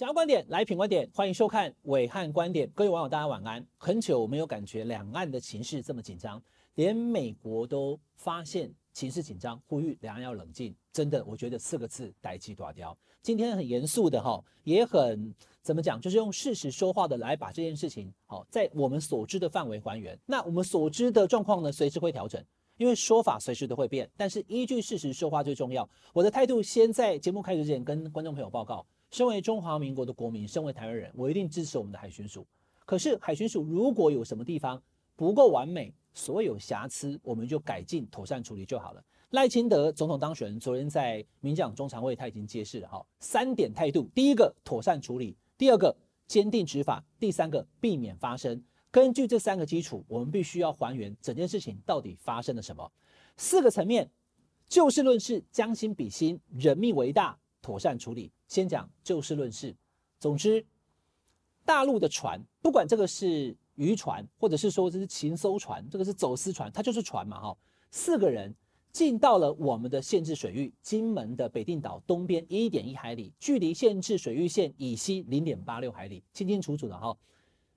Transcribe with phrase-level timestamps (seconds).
[0.00, 2.66] 想要观点来品观点，欢迎收看伟汉观点。
[2.70, 3.62] 各位网友，大家晚安。
[3.76, 6.42] 很久没有感觉两岸的情势这么紧张，
[6.76, 10.74] 连美国都发现情势紧张，呼吁两岸要冷静。
[10.90, 12.96] 真的，我觉得四个字：代志大条。
[13.20, 20.18] 今天很严肃的哈，也很怎么讲，就是用事实说话的来把这件事情好，在我们所知的范围还原。
[20.24, 22.42] 那我们所知的状况呢，随时会调整，
[22.78, 25.86] 因为说法随时都会变，但是依据事实说话最重要。
[26.14, 28.86] 我的态度先在节目开始之前跟观众朋友报告。
[29.10, 32.46] 身为中华民国的国民，身为台湾人，我一定支持我们的海巡署。
[32.86, 34.80] 可是海巡署如果有什么地方
[35.16, 39.04] 不够完美，所有瑕疵我们就改进、妥善处理就好了。
[39.30, 48.62] 赖清德总统当选人昨天在民进党中常会他已经揭示了哈三点态度：第一个妥善处理，第二个坚定执法，第三个避免发生。
[48.92, 52.90] 根据这三个基础，我们必须要还原整件事情到底发生了什么。
[53.36, 54.10] 四个层面，
[54.68, 57.38] 就事论事，将心比心，人命为大。
[57.62, 59.74] 妥善处理，先讲就事论事。
[60.18, 60.64] 总之，
[61.64, 67.56] 大陆的船，不管这个是渔船，或者是说这是勤搜船，这个是走私船，它就是船嘛，哈。
[67.90, 68.54] 四个人
[68.92, 77.16] 进到了我们的限制水域，金门的北定岛东边一点一海里，距离限制水域线以西零点八六海里，清清楚楚的哈。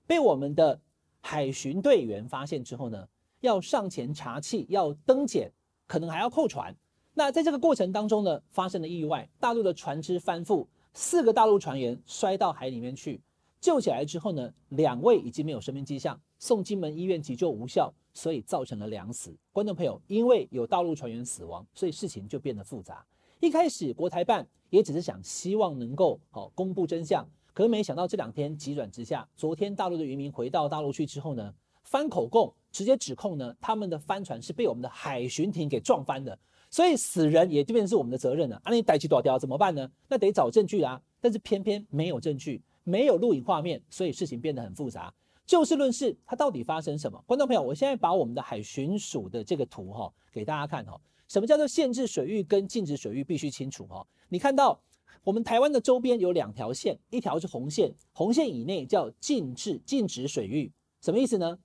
[0.06, 0.80] 被我们的
[1.20, 3.08] 海巡队员发现之后呢，
[3.40, 5.50] 要上前查气，要登检，
[5.86, 6.76] 可能还要扣船。
[7.16, 13.22] 那在这个过程当中呢，发生了意外，大陆的船只翻覆，四个大陆船员摔到海里面去，
[13.60, 19.32] 救起来之后呢，两位已经没有生命迹象，送金门医院急救无效，所以造成了两死。
[19.52, 23.06] 观众朋友，因为有大陆船员死亡，所以事情就变得复杂。
[23.38, 31.54] 一开始国台办也只是想希望能够好公布真相，可是没想到这两天急转直下，昨天大陆的渔民回到大陆去之后呢，
[31.84, 36.36] 翻口供，直接指控呢他们的帆船是被我们的海巡艇给撞翻的。
[36.70, 38.72] 所以死人也就变成是我们的责任了啊！
[38.72, 39.88] 你逮起躲掉怎么办呢？
[40.08, 41.00] 那得找证据啊！
[41.20, 45.14] 但是偏偏没有证据，没有录影画面，所以事情变得很复杂。
[45.46, 47.22] 就事论事，它到底发生什么？
[47.26, 51.00] 观众朋友，我现在把我们的海巡署的这个图哈给大家看哈。
[51.28, 54.04] 什么叫做限制水域跟禁止水域必须清楚哈？
[54.28, 54.80] 你看到
[55.22, 61.56] 我们台湾的周边有两条线，一条是红线，红线以内叫禁止禁止水域，什么意思呢？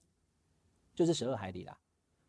[1.00, 1.78] 就是十二海里啦，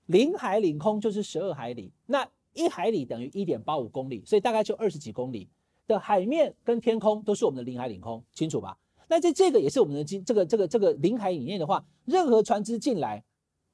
[0.07, 1.93] 领海领空就是十二海里。
[2.07, 5.49] 那一海里等于一点八五公里，所以大概就二十几公里
[5.89, 8.79] 的海面跟天空都是我们的领海领空，清楚吧？
[9.09, 13.25] 那在这个也是我们的这个这个这个领海里面的话，任何船只进来，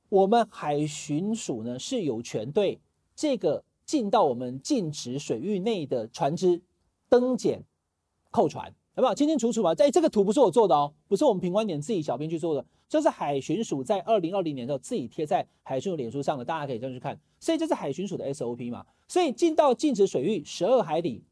[0.08, 2.80] 我们海巡署呢是有权对
[3.14, 6.62] 这个进到我们禁止水域内的船只
[7.10, 7.62] 登检
[8.30, 8.74] 扣船。
[8.94, 9.14] 好不好？
[9.14, 9.74] 清清楚楚吧。
[9.74, 17.18] 在这个图不是我做的哦，不是我们品观点自己小编去做的，这是海巡署在二零二零年的时候自己贴在海巡署脸书上的，大家可以这样去看。
[17.40, 18.86] 所以这是海巡署的 SOP 嘛。
[19.08, 21.24] 所以进到禁止水域十二海里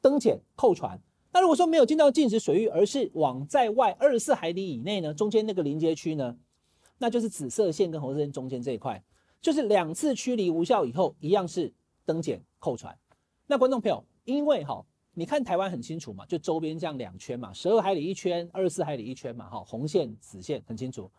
[0.00, 1.00] 登检扣船。
[1.32, 6.36] 那如果说没有进到禁止水域，而是往在外二十四海里以内呢，中间那个临街区呢，
[6.98, 9.02] 那就是紫色线跟红色线中间这一块，
[9.40, 11.72] 就是两次驱离无效以后，一样是
[12.04, 12.96] 登检扣船。
[13.46, 14.84] 那观众朋友，因为哈。
[15.18, 21.10] 你看台湾很清楚嘛，就周边这样两圈嘛，十二海里一圈，二十四海里一圈嘛，哈，红线、紫线很清楚。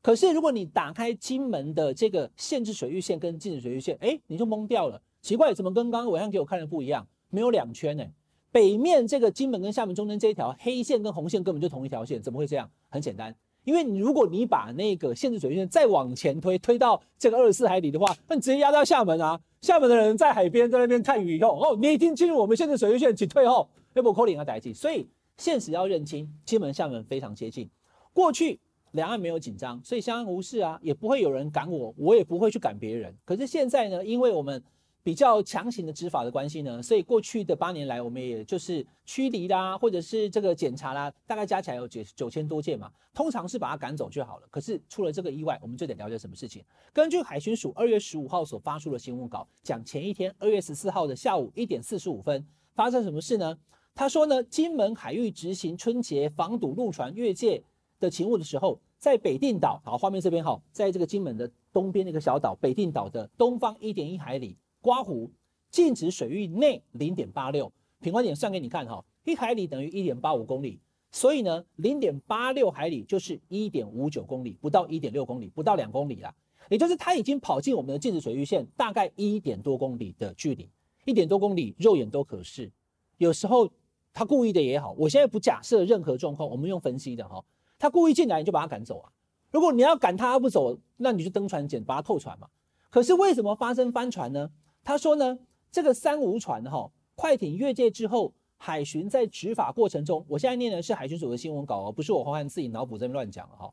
[0.00, 5.02] 可是如果你打开金门的这个限制水域线跟禁止水域线，哎，你就懵掉了。
[5.20, 7.04] 奇怪，怎么跟刚刚暐瀚给我看的不一样？
[7.28, 8.04] 没有两圈呢？
[8.52, 12.70] 北面这个金门跟厦门中间这一条黑线跟红线根本就同一条线，怎么会这样？
[12.88, 13.34] 很简单，
[13.70, 19.40] 因为你如果你把那个限制水域线再往前推，推到这个二十四海里的话，那你直接压到厦门啊。
[19.60, 24.74] 厦门的人在海边在那边看鱼以后，哦，你已经进入我们限制水域线，请退后，要不扣零啊，代志。
[24.74, 27.70] 所以现实要认清，金门、厦门非常接近。
[28.12, 28.58] 过去
[28.90, 33.14] 两岸没有紧张，所以相安无事啊，也不会有人赶我，我也不会去赶别人。
[33.24, 34.60] 可是现在呢，因为我们
[35.02, 42.90] 比较强行的执法的关系呢，所以过去的八年来，我们也就是驱离啦，或者是这个检查啦，大概加起来有九九千多件嘛。
[43.12, 44.46] 通常是把它赶走就好了。
[44.50, 46.62] 可是出了这个意外，我们就得了解什么事情。
[46.92, 53.58] 根据海巡署二月十五号所发出的新闻稿，讲前一天二月十四号的下午一点四十五分发生什么事呢？
[53.94, 57.62] 他说呢，金门海域执行春节防堵陆船越界
[57.98, 64.56] 的勤务的时候，在北定岛，好，画面这边哈，在这个金门的东边那个小岛北定岛的东方一点一海里。
[64.80, 65.30] 刮胡
[65.70, 70.80] 禁止水域内零点八六，平观点算给你看哈，一海里等于一点八五公里，
[71.12, 76.34] 所以呢，零点八六海里就是一点五九公里，不到一点六公里，不到两公里啦，
[76.70, 80.68] 也就是他已经跑进我们的禁止水域线大概一点多公里的距离，
[81.04, 82.70] 一点多公里肉眼都可视，
[83.18, 83.70] 有时候
[84.14, 87.44] 他故意的也好，我现在不假设任何状况，我们用分析的哈，
[87.78, 89.12] 他故意进来你就把他赶走啊，
[89.52, 92.48] 如果你要赶他不走，那你就登船检把他扣船嘛，
[92.88, 94.50] 可是为什么发生翻船呢？
[94.82, 95.38] 他说呢，
[95.70, 103.72] 这个三无船哈，快艇越界之后，海巡在执法过程中，我现在念的是海巡署的新闻稿哦，不是我黄汉自己脑补这边乱讲哈。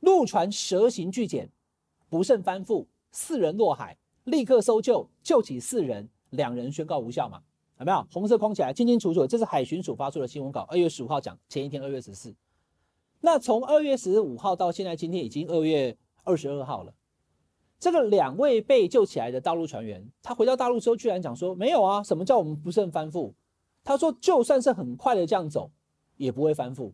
[0.00, 1.48] 陆船蛇形巨检，
[2.08, 7.42] 不慎翻覆，四人落海，立刻搜救，救起四人，两人宣告无效嘛？
[7.78, 8.06] 有没有？
[8.12, 12.34] 红色框起来，清清楚楚，这是海巡署发出的新闻稿，二月十五号讲，前一天二月十四。
[13.20, 16.92] 那从二月十五号到现在，今天已经二月二十二号了。
[17.82, 23.32] 这个两位被救起来的大陆船员，他回到大陆之后，居然讲说没有啊，什么叫我们不慎翻覆？
[23.82, 25.68] 他说就算是很快的这样走，
[26.16, 26.92] 也不会翻覆，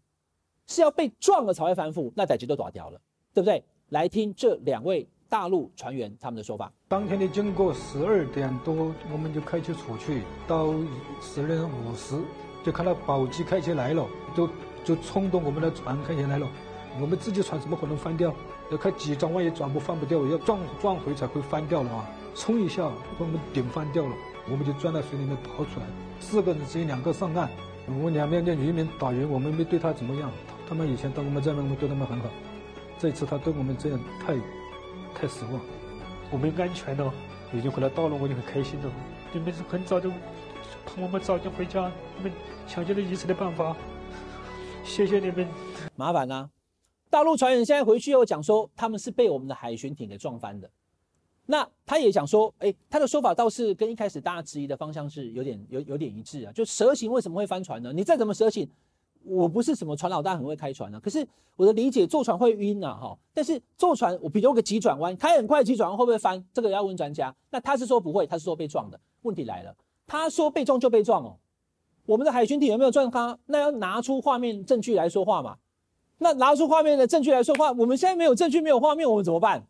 [0.66, 2.98] 是要被撞了才会翻覆，那逮起都打掉了，
[3.34, 3.62] 对不对？
[3.90, 6.72] 来听这两位大陆船员他们的说法。
[6.88, 10.72] 当天的经过十二点多，我们就开车出去，到
[11.20, 12.18] 十二点五十
[12.64, 14.48] 就看到宝鸡开起来了，就
[14.82, 16.48] 就冲动我们的船开起来了，
[16.98, 18.34] 我们自己船怎么可能翻掉？
[18.70, 22.06] 要看几张万一转不翻不掉，要撞撞回才会翻掉了啊！
[22.34, 24.14] 冲一下把我们顶翻掉了，
[24.50, 25.86] 我们就钻到水里面逃出来。
[26.20, 27.48] 四个人只有两个上岸，
[27.86, 30.30] 我们两边的渔民打鱼，我们没对他怎么样，
[30.68, 32.26] 他们以前到我们这边，我们对他们很好。
[32.98, 34.34] 这次他对我们这样太，
[35.14, 35.60] 太失望。
[36.30, 37.12] 我们安全了，
[37.54, 38.90] 已经回来到了，我就很开心了。
[39.32, 40.10] 你们是很早就
[40.84, 42.32] 盼我们早点回家，你们
[42.66, 43.74] 想尽了一切的办法，
[44.84, 45.48] 谢谢你们。
[45.96, 46.57] 麻烦啊。
[47.10, 50.70] 大陆船员现在回去又讲说，他们是被我们的海巡艇给撞翻的。
[51.46, 56.52] 那他也讲说，哎，他的说法倒是跟一开始大家质疑的方向是有点有有点一致啊。
[56.52, 57.90] 就蛇形为什么会翻船呢？
[57.92, 58.68] 你再怎么蛇形，
[59.24, 61.00] 我不是什么船老大，很会开船啊。
[61.00, 61.26] 可是
[61.56, 63.18] 我的理解，坐船会晕啊，哈。
[63.32, 66.44] 但是坐船，我比如个急转弯，开很快急转弯会不会翻？
[66.52, 67.34] 这个要问专家。
[67.48, 69.00] 那他是说不会，他是说被撞的。
[69.22, 69.74] 问题来了，
[70.06, 71.38] 他说被撞就被撞哦。
[72.04, 73.38] 我们的海巡艇有没有撞他？
[73.46, 75.56] 那要拿出画面证据来说话嘛。
[76.18, 79.64] 那拿出画面的证据来说话，我们现在没有证据，没有画面，我们怎么办？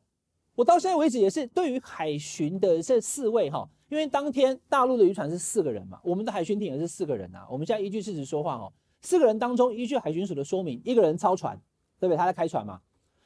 [0.55, 7.47] 我到现在为止也是对于海巡的这四位哈，因为当天大陆的渔船是四个人嘛，我们的海巡艇也是四个人啊。
[7.51, 8.73] 我们现在依据事实说话哦，
[9.03, 11.55] 四个人当中依据海巡署的说明，一个人操船，
[12.01, 12.17] 对不对？
[12.17, 12.81] 他在开船嘛。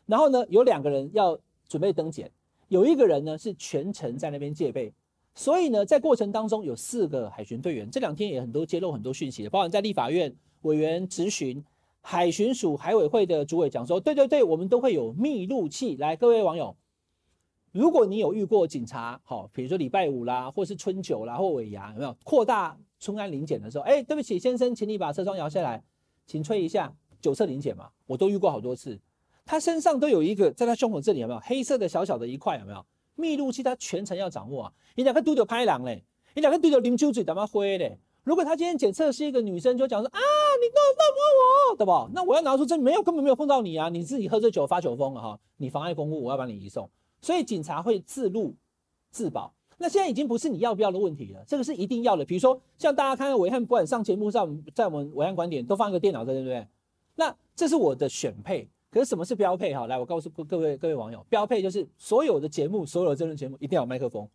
[0.04, 1.38] 然后呢，有两个人要
[1.69, 2.30] 准备登检，
[2.69, 4.92] 有一个人呢是全程在那边戒备。
[5.34, 11.64] 所以呢，在过程当中有四个海巡队员，这两天也很多揭露很多讯息的，包含在立法院委员质询。
[12.02, 15.96] 海巡署海委会的主委讲说：“对对对，我们都会有密录器。
[15.96, 16.76] 来，各位网友，
[17.70, 23.84] 如果你有遇过警察，好，比如说礼拜五啦，或是春酒啦，或尾牙，有没有扩大春安临检的时候？
[23.84, 25.82] 哎，对不起，先生，请你把车窗摇下来，
[26.26, 27.88] 请吹一下酒测临检嘛。
[28.06, 29.00] 我都遇过好多次，
[29.46, 32.58] 他身上都有一个，在他胸口这里有没有黑色的小小的一块？
[32.58, 32.84] 有没有
[33.14, 33.62] 密录器？
[33.62, 34.72] 他全程要掌握啊！
[34.96, 37.96] 你两个嘟着拍狼嘞，你两个嘟着啉酒嘴，怎么灰嘞？
[38.25, 40.19] 如果他今天检测是一个女生，就讲说啊。”
[40.62, 42.14] 你都放过我，对不？
[42.14, 43.88] 那我要拿出证，没有，根本没有碰到你啊！
[43.88, 46.88] 你自己喝醉酒发酒疯了哈，你妨碍公务，我要把你移送。
[47.20, 48.54] 所以警察会自录
[49.10, 49.52] 自保。
[49.78, 52.24] 那现在已经不是你要不要的问题了，这个是一定要的。
[52.24, 56.64] 比如说，像大家看看维汉，不管上节目上，在我们维汉观点都放一个电脑在，对不对？
[57.16, 58.68] 那这是我的选配。
[58.90, 59.74] 可是什么是标配？
[59.74, 64.28] 哈，来，我告诉各位各位网友，标配就是所有的节目，所有的真人节目一定要有麦克风。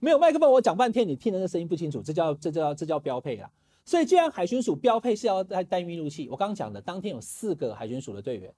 [0.00, 3.48] 没有麦克风，我讲半天你听的那声音不清楚，这叫这叫这叫标配啦。
[3.90, 8.54] 所以，既然海巡署标配是要带带密录器，我刚刚讲的当天有四个海巡署的队员，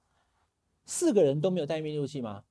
[0.85, 2.45] 四个人都没有带密录器吗？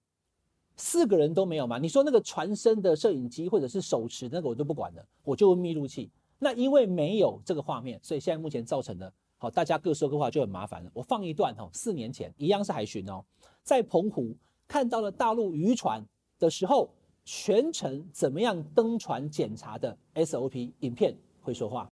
[0.78, 1.78] 四个人都没有吗？
[1.78, 6.09] 你说那个船身的摄影机或者是手持那个我都不管了，我就问密录器。
[6.40, 10.90] 那因为没有这个画面，所以现在目前造成的，好，大家各说各话就很麻烦了。
[10.92, 13.23] 我放一段哈，四年前一样是海巡哦，
[13.61, 14.35] 在澎湖
[14.68, 16.04] 看到了大陆渔船
[16.40, 16.90] 的时候，
[17.26, 21.88] 全程怎么样登船检查的 SOP 影片会说话。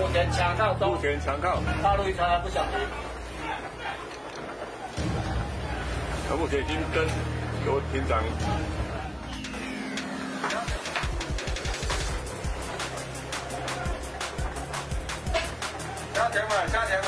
[0.00, 2.80] 目前强靠中，目前强靠，大陆渔船还不想停。
[6.26, 7.04] 他目前已经跟
[7.66, 8.22] 有艇长。
[16.14, 17.06] 下田尾，下田尾。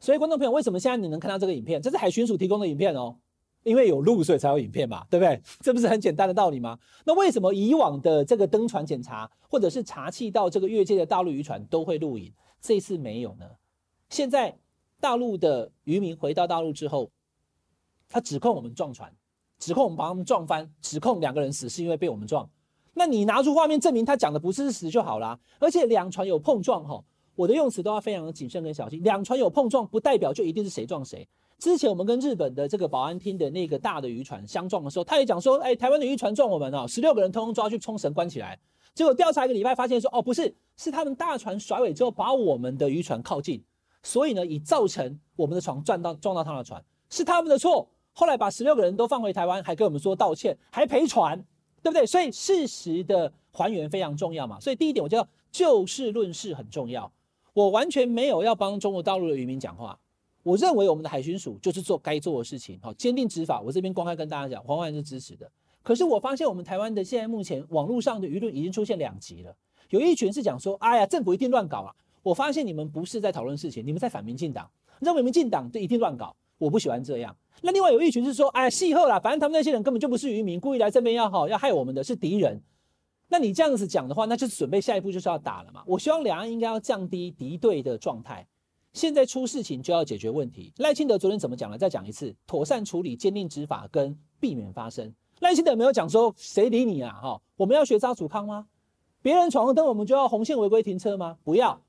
[0.00, 1.80] 所以，观众朋友，为什么现在你能看到这个影片？
[1.80, 3.16] 这是海巡署提供的影片哦。
[3.64, 5.42] 因为有录，所以才有影片嘛，对不对？
[5.60, 6.78] 这不是很简单的道理吗？
[7.04, 13.46] 那为什么以往的这个登船检查，或者是查缉到这个越界的大陆渔船都会录影，这次没有呢？
[14.10, 14.56] 现在
[15.00, 17.10] 大陆的渔民回到大陆之后，
[18.08, 19.12] 他指控我们撞船，
[19.58, 22.48] 指控我们把他们撞翻，指控两个人死是因为被我们撞。
[22.92, 25.36] 那你拿出画面证明他讲的不是事实就好啦。
[25.58, 27.02] 而且两船有碰撞，哈，
[27.34, 29.02] 我的用词都要非常的谨慎跟小心。
[29.02, 31.26] 两船有碰撞，不代表就一定是谁撞谁。
[31.58, 38.58] 之前我们跟日本的这个保安厅的那个大的渔船相撞的时候，他也讲说，哎，台湾的渔船撞我们哦，十六个人通通抓去冲绳关起来。
[38.94, 43.62] 结果调查一个礼拜，发现说，哦，不是，是他们大船甩尾之后把我们的渔船靠近，
[44.02, 47.88] 所以呢，以造成我们的船撞到撞到他的船，是他们的错。
[48.12, 51.36] 后来把十六个人都放回台湾，还跟我们说道歉，还赔船，
[51.82, 52.06] 对不对？
[52.06, 54.60] 所以事实的还原非常重要嘛。
[54.60, 57.10] 所以第一点，我觉得就事论事很重要。
[57.54, 59.98] 我完全没有要帮中国大陆的渔民讲话。
[60.42, 63.60] 我认为我们的海巡署就是做该做的事情，好，坚定执法。
[63.60, 65.50] 我这边公开跟大家讲，黄万是支持的。
[65.82, 69.54] 可是我发现我们台湾的现在目前网络上的舆论已经出现两极了，
[69.90, 71.94] 有一群是讲说，哎呀，政府一定乱搞啊。
[72.24, 74.68] 我发现你们不是在讨论事情，你们在反民进党，
[74.98, 76.34] 认为民进党就一定乱搞。
[76.58, 77.36] 我不喜欢这样。
[77.62, 82.60] 那另外有一群是说，哎呀，戏后啦，反正他们那些人根本就不是渔民，故意来这边要好要害我们的是敌人。
[83.34, 85.82] 那你这样子讲的话，那就是准备下一步就是要打了嘛。
[85.88, 88.46] 我希望两岸应该要降低敌对的状态。
[88.92, 90.72] 现在出事情就要解决问题。
[90.76, 91.76] 赖清德昨天怎么讲了？
[91.76, 95.12] 再讲一次：妥善处理、坚定执法跟避免发生。
[95.40, 97.12] 赖清德没有讲说谁理你啊？
[97.20, 98.68] 哈，我们要学渣祖康吗？
[99.20, 101.36] 别人闯红灯，我们就要红线违规停车吗？
[101.42, 101.82] 不要，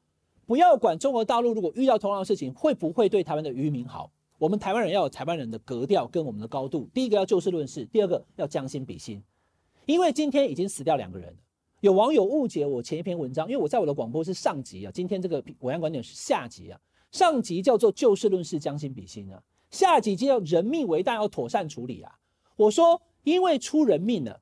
[0.48, 4.10] 不要管中国大陆如果遇到同样的事情，会不会对台湾的渔民好？
[4.40, 6.90] 我们台湾人要有台湾人的格调跟我们的高度。
[6.92, 9.22] 第一个要就事论事，第二个要将心比心。
[9.86, 11.38] 因为今天已经死掉两个人了。
[11.82, 16.80] 有网友误解我前一篇文章，因为我在我的广播是上集啊，今天这个暐瀚观点是下集啊。
[17.12, 19.42] 上集叫做就事论事，将心比心啊。
[19.70, 22.12] 下集就叫人命为大，要妥善处理啊。
[22.56, 24.42] 我说，因为出人命了，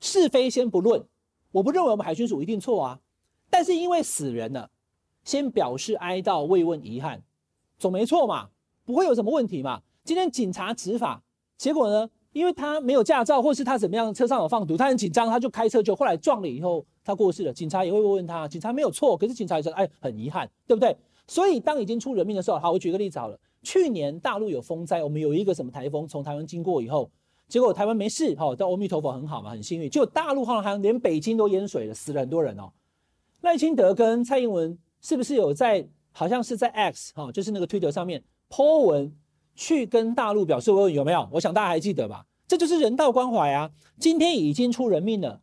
[0.00, 1.04] 是非先不论。
[1.52, 3.00] 我不认为我们海巡署一定错啊，
[3.48, 4.70] 但是因为死人了，
[5.24, 7.22] 先表示哀悼、慰问、遗憾，
[7.78, 8.50] 总没错嘛，
[8.84, 9.82] 不会有什么问题嘛。
[10.04, 11.22] 今天警察执法，
[11.56, 17.52] 结果呢，因为他没有驾照，或是他怎么样，车上有放毒，他很紧张，他就开车就后来撞了以后，他过世了。
[17.52, 20.96] 警察也会问问他，警察没有错，可是警察也说，哎，很遗憾，对不对？
[21.28, 23.38] 所以，当已经出人命的时候，好，我举个例子好了。
[23.62, 27.10] 去年大陆有风灾，我们有一个什么台风从台湾经过以后，
[27.48, 29.88] 结果台湾没事，好，到阿弥陀佛很好嘛，很幸运。
[29.88, 32.72] 就大陆好像连北京都淹水了，死了很多人哦。
[33.42, 39.12] 赖清德跟蔡英文是不是有在，好像是在 X 哈，就是那个推特上面 po 文
[39.54, 41.28] 去跟大陆表示慰问，有没有？
[41.32, 42.24] 我想大家还记得吧？
[42.48, 43.70] 这就是人道关怀啊。
[43.98, 45.40] 今天已经出人命了，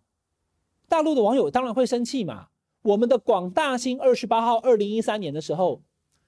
[0.88, 2.48] 大陆的网友当然会生气嘛。
[2.82, 5.82] 我们的广大兴二十八号，二零一三年的时候，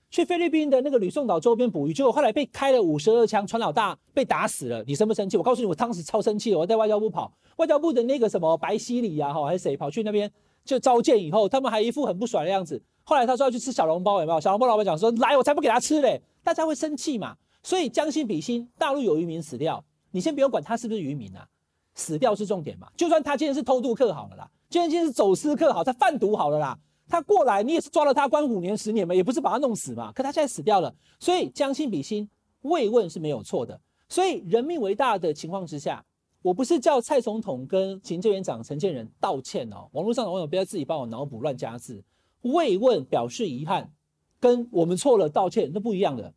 [0.09, 4.83] 去菲律宾的那个吕宋岛周边捕鱼，结果后来被开了五十二枪，船老大被打死了。
[4.85, 5.37] 你生不生气？
[5.37, 10.29] 我告诉你，我当时超生气，我在外交部跑，外交部的那个什么白希礼呀，哈，还是谁跑去那边
[10.65, 12.81] 就召见以后，他们还一副很不爽的样子。
[13.03, 14.39] 后来他说要去吃小笼包，有没有？
[14.39, 16.21] 小笼包老板讲说来，我才不给他吃嘞。
[16.43, 17.35] 大家会生气嘛？
[17.63, 21.47] 所以将心比心，大陆有渔民死掉，你先不用管他是不是渔民啊，
[21.93, 22.91] 死掉是重点嘛。
[22.97, 24.51] 就算他今天是偷渡客好了啦。
[24.69, 26.77] 今天是走私客好，他贩毒好了啦。
[27.07, 30.11] 他过来，你也是抓了他关五年十年嘛，也不是把他弄死嘛。
[30.13, 32.29] 可他现在死掉了，所以将心比心，
[32.61, 33.77] 慰问是没有错的。
[34.07, 36.03] 所以人命为大的情况之下，
[36.41, 39.89] 我不是叫蔡总统跟行政院长陈建仁道歉哦。
[39.91, 42.01] 网络上的网友不要自己帮我脑补乱加字。
[42.43, 43.91] 慰问表示遗憾，
[44.39, 46.33] 跟我们错了道歉那不一样的。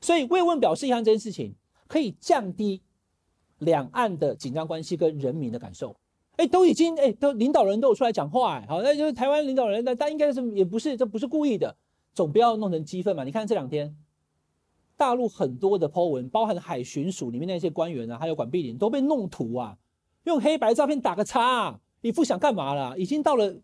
[0.00, 1.54] 所以慰问表示遗憾这件事情，
[1.86, 2.82] 可以降低
[3.58, 5.94] 两岸的紧张关系跟人民的感受。
[6.36, 11.76] 哎，都已经哎，都领导人都有出来讲话哎，好，那就是台湾领导人，那但应该是也不是，这不是故意的，
[12.14, 13.24] 总不要弄成激愤嘛。
[13.24, 13.94] 你看这两天，
[14.96, 19.76] 大陆很多的 po 文，包含海巡署里面那些官员啊，还有管碧玲都被弄图啊，
[20.24, 23.54] 用黑白照片打个叉啊，一副想干嘛了，已经到了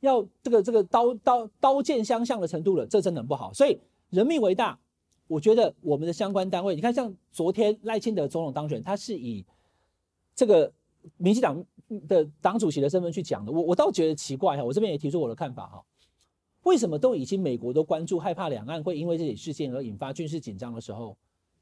[0.00, 3.52] 要这个这个刀刀刀剑相向的程度了，这真的很不好。
[3.52, 3.78] 所以
[4.10, 4.76] 人命为大，
[5.26, 9.44] 我觉得我们的相关单位，你看像昨天赖清德总统当选，他是以
[10.34, 10.72] 这个
[11.16, 11.64] 民进党。
[12.08, 15.84] 的党主席的身份去讲的，我我倒觉得奇怪哈，我这边也提出我的看法哈，
[16.62, 21.14] 为什么都已经美国都关注，害怕两岸会因为这起事件而引发军事紧张的时候，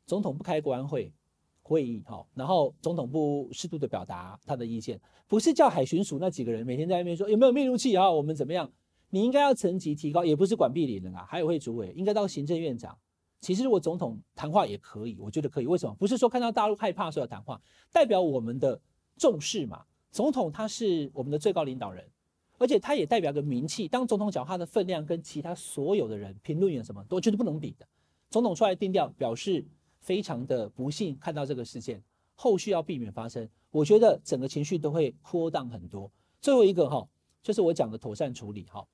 [0.07, 1.13] 总统不开国安会
[1.61, 8.71] 会议哈，然后总统不适度的表达他的意见，不是叫海巡署那几个人每天在那边说有没有密录器啊，我们怎么样？
[9.11, 12.97] 你应该要层级提高，也不是管碧玲的啊，海委会主委应该到行政院长。
[13.43, 15.93] 其实如果总统谈话也可以，我觉得可以，为什么？
[15.97, 17.61] 不是说看到大陆害怕所以要谈话，
[17.93, 18.81] 代表我们的
[19.19, 19.85] 重视嘛。
[20.13, 22.09] 总统他是我们的最高领导人，
[22.57, 23.89] 而且他也代表个名气。
[23.89, 27.87] 当总统讲话的分量跟其他所有的人评论员什么都觉得不能比的。
[28.31, 29.65] 总统出来定调，表示
[29.99, 32.01] 非常的不幸看到这个事件，
[32.37, 33.49] 后续要避免发生。
[33.73, 36.09] 我觉得整个情绪都会扩荡很多。
[36.41, 37.09] 最后一个哈，
[37.43, 38.87] 就是我讲的妥善处理哈。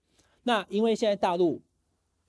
[0.43, 1.61] 那因为现在大陆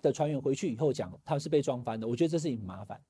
[0.01, 3.01] 的船员回去以后讲他是被撞翻的，我觉得这是很麻烦。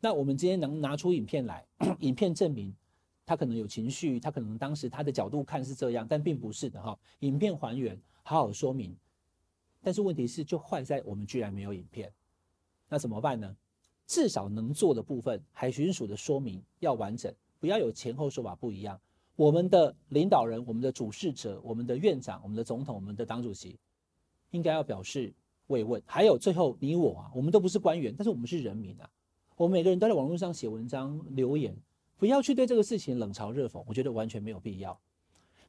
[0.00, 1.66] 那我们今天能拿出影片来，
[2.00, 2.74] 影片证明。
[3.26, 6.98] 他可能有情绪，他可能当时他的角度看是这样，但并不是的哈。
[7.20, 8.92] 影片还原，好好说明。
[9.80, 12.12] 但是问题是，就坏在我们居然没有影片，
[12.88, 13.56] 那怎么办呢？
[14.04, 19.00] 至少能做的部分，海巡署的说明要完整，不要有前后说法不一样。
[19.36, 23.78] 我们的领导人、我们的主事者、我们的院长、我们的总统、我们的党主席，
[24.50, 25.32] 应该要表示
[25.70, 26.00] 慰问。
[26.06, 29.08] 还有最后，你我啊，我们都不是官员，但是我们是人民啊，
[29.56, 31.74] 我们每个人都在网络上写文章留言。
[32.18, 35.00] 不要去对这个事情冷嘲热讽，我觉得完全没有必要。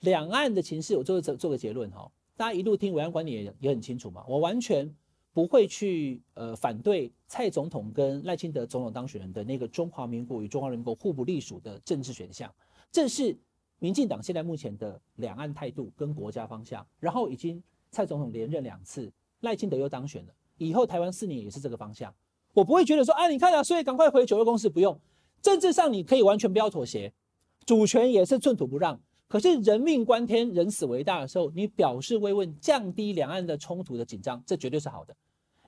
[0.02, 4.94] 两岸的情势，我最后做做个结论哈，大家一路听委员管理也也很清楚嘛，我完全
[5.32, 12.54] 不会去呃反对蔡总统跟赖清德总统当选人的那个中华民国与中华人民共和国互不隶属的政治选项，
[12.92, 13.38] 这是
[13.80, 16.86] 民进党现在目前的两岸态度跟国家方向。
[17.00, 19.10] 然后已经蔡总统连任两次，
[19.42, 22.14] 赖清德又当选了，以后台湾四年也是这个方向。
[22.54, 25.00] 我不会觉得说啊，你看啊，所以赶快回九二共识不用，
[25.42, 27.14] 政治上你可以完全不要妥协，
[27.66, 29.00] 主权也是寸土不让。
[29.28, 35.16] 可是人命关天、人死为大的时候，你表示慰问，降低两岸的冲突的紧张，这绝对是好的。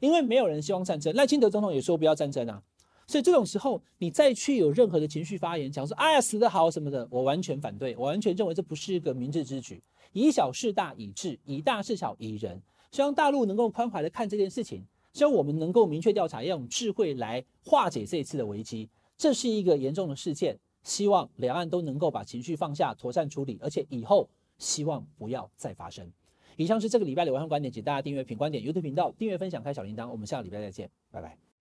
[0.02, 2.62] 因为没有人希望战争，赖清德总统也说不要战争啊。
[3.08, 9.82] 所以这种时候，你再去有任何的情绪发言，讲说哎呀死得好什么的，我完全反对，我完全认为这不是一个明智之举。
[10.12, 12.62] 以小事大以智，以大事小以仁。
[12.94, 18.88] 希望大陆能够宽怀的看这件事情，希望我们能够明确调查，要用智慧来化解这一次的危机。
[19.18, 20.58] 这是一个严重的事件。
[20.84, 26.08] 希望两岸都能够把情绪放下，妥善处理，而且以后希望不要再发生。
[26.58, 31.53] 以上是这个礼拜的晚上观点，请大家订阅品观点 YouTube 频道，订阅分享开小铃铛，我们下个礼拜再见，拜拜。